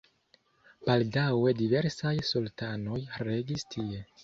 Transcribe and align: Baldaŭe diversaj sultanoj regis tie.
Baldaŭe 0.87 1.53
diversaj 1.59 2.15
sultanoj 2.31 3.01
regis 3.31 3.71
tie. 3.77 4.05